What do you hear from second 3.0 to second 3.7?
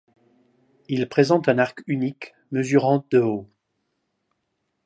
de haut.